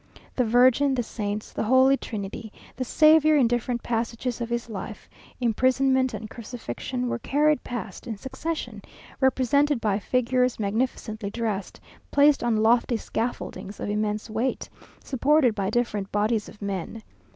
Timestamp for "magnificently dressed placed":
10.59-12.43